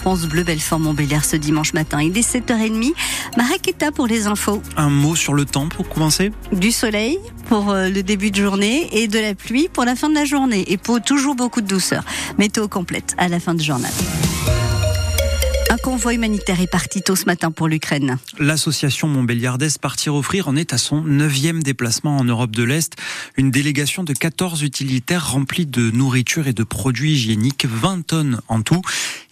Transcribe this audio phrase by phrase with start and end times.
[0.00, 2.00] France Bleu Belfort-Montbéliard ce dimanche matin.
[2.00, 2.94] Il est 7h30.
[3.36, 4.62] Maraketa pour les infos.
[4.78, 7.18] Un mot sur le temps pour commencer Du soleil
[7.50, 10.24] pour euh, le début de journée et de la pluie pour la fin de la
[10.24, 10.64] journée.
[10.72, 12.02] Et pour toujours beaucoup de douceur.
[12.38, 13.92] Météo complète à la fin du journal.
[15.70, 18.18] Un convoi humanitaire est parti tôt ce matin pour l'Ukraine.
[18.40, 22.96] L'association Montbéliardaise Partir Offrir en est à son neuvième déplacement en Europe de l'Est.
[23.36, 28.62] Une délégation de 14 utilitaires remplis de nourriture et de produits hygiéniques, 20 tonnes en
[28.62, 28.82] tout.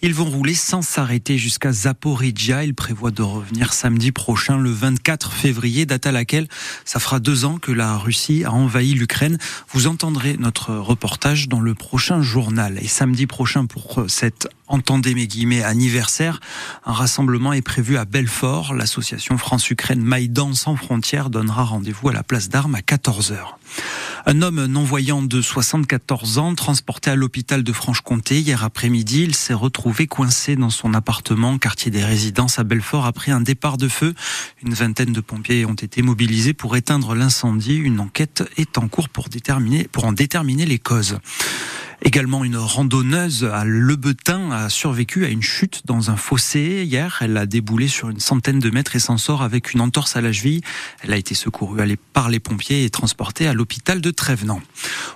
[0.01, 2.63] Ils vont rouler sans s'arrêter jusqu'à Zaporizhia.
[2.63, 6.47] Ils prévoient de revenir samedi prochain, le 24 février, date à laquelle
[6.85, 9.37] ça fera deux ans que la Russie a envahi l'Ukraine.
[9.73, 12.79] Vous entendrez notre reportage dans le prochain journal.
[12.81, 16.39] Et samedi prochain, pour cette, entendez mes guillemets, anniversaire,
[16.85, 18.73] un rassemblement est prévu à Belfort.
[18.73, 23.35] L'association France-Ukraine Maïdan sans frontières donnera rendez-vous à la place d'armes à 14h.
[24.25, 29.53] Un homme non-voyant de 74 ans, transporté à l'hôpital de Franche-Comté hier après-midi, il s'est
[29.53, 34.13] retrouvé coincé dans son appartement, quartier des résidences à Belfort, après un départ de feu.
[34.61, 37.75] Une vingtaine de pompiers ont été mobilisés pour éteindre l'incendie.
[37.75, 41.19] Une enquête est en cours pour déterminer, pour en déterminer les causes.
[42.01, 47.19] Également, une randonneuse à Lebetin a survécu à une chute dans un fossé hier.
[47.21, 50.21] Elle a déboulé sur une centaine de mètres et s'en sort avec une entorse à
[50.21, 50.61] la cheville.
[51.01, 54.61] Elle a été secourue par les pompiers et transportée à l'hôpital de Trévenant.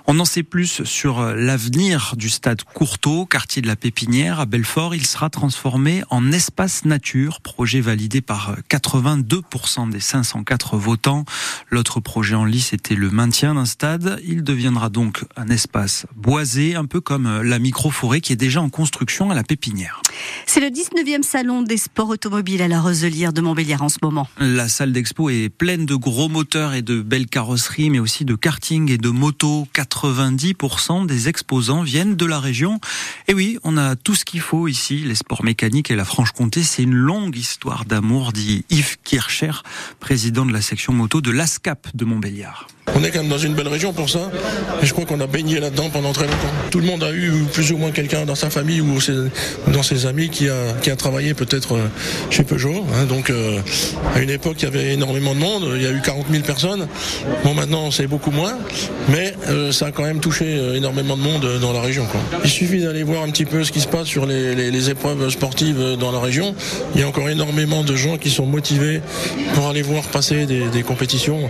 [0.06, 4.94] On en sait plus sur l'avenir du stade Courteau, quartier de la Pépinière à Belfort.
[4.94, 11.24] Il sera transformé en espace nature, projet validé par 82% des 504 votants.
[11.70, 14.20] L'autre projet en lice était le maintien d'un stade.
[14.26, 18.60] Il deviendra donc un espace boisé un peu comme euh, la micro-forêt qui est déjà
[18.60, 20.02] en construction à la Pépinière.
[20.46, 24.28] C'est le 19e salon des sports automobiles à la Roselière de Montbéliard en ce moment.
[24.38, 28.34] La salle d'expo est pleine de gros moteurs et de belles carrosseries, mais aussi de
[28.34, 29.66] karting et de motos.
[29.74, 32.80] 90% des exposants viennent de la région.
[33.28, 34.98] Et oui, on a tout ce qu'il faut ici.
[34.98, 39.52] Les sports mécaniques et la Franche-Comté, c'est une longue histoire d'amour, dit Yves Kircher,
[40.00, 42.68] président de la section moto de l'ASCAP de Montbéliard.
[42.94, 44.30] On est quand même dans une belle région pour ça.
[44.82, 46.52] Et je crois qu'on a baigné là-dedans pendant très longtemps.
[46.70, 48.98] Tout le monde a eu plus ou moins quelqu'un dans sa famille ou
[49.68, 51.88] dans ses amis qui a, travaillé peut-être euh,
[52.30, 52.84] chez Peugeot.
[52.94, 53.04] Hein.
[53.04, 53.58] Donc euh,
[54.14, 55.64] à une époque, il y avait énormément de monde.
[55.74, 56.86] Il y a eu 40 000 personnes.
[57.42, 58.56] Bon, maintenant, c'est beaucoup moins.
[59.08, 62.06] Mais euh, ça a quand même touché énormément de monde dans la région.
[62.44, 65.96] Il suffit d'aller voir un petit peu ce qui se passe sur les, épreuves sportives
[65.98, 66.54] dans la région.
[66.94, 69.00] Il y a encore énormément de gens qui sont motivés
[69.54, 71.48] pour aller voir passer des, compétitions,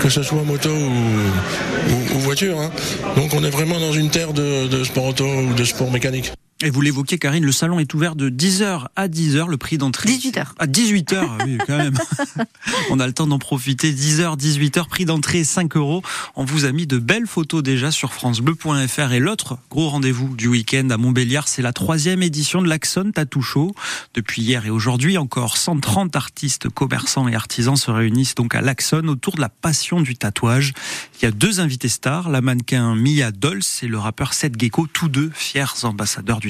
[0.00, 2.60] que ce soit moto ou, voiture.
[2.60, 2.70] Hein.
[3.16, 6.32] Donc on est vraiment dans une terre de sport auto ou de sport mécanique.
[6.62, 10.08] Et vous l'évoquez, Karine, le salon est ouvert de 10h à 10h, le prix d'entrée.
[10.08, 10.46] 18h.
[10.58, 11.98] À 18h, oui, quand même.
[12.90, 13.92] On a le temps d'en profiter.
[13.92, 16.02] 10h, 18h, prix d'entrée 5 euros.
[16.34, 19.12] On vous a mis de belles photos déjà sur FranceBleu.fr.
[19.12, 23.42] Et l'autre gros rendez-vous du week-end à Montbéliard, c'est la troisième édition de l'Axon Tattoo
[23.42, 23.74] Show.
[24.14, 29.08] Depuis hier et aujourd'hui, encore 130 artistes, commerçants et artisans se réunissent donc à l'Axon
[29.08, 30.72] autour de la passion du tatouage.
[31.20, 34.86] Il y a deux invités stars, la mannequin Mia Dolls et le rappeur Seth Gecko,
[34.90, 36.45] tous deux fiers ambassadeurs du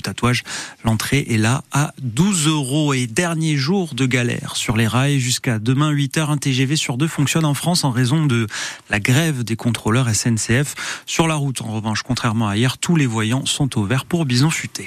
[0.85, 5.59] L'entrée est là à 12 euros et dernier jour de galère sur les rails jusqu'à
[5.59, 6.31] demain 8 heures.
[6.31, 8.47] Un TGV sur deux fonctionne en France en raison de
[8.91, 10.75] la grève des contrôleurs SNCF.
[11.07, 14.27] Sur la route, en revanche, contrairement à hier, tous les voyants sont au vert pour
[14.27, 14.85] Bison Futé.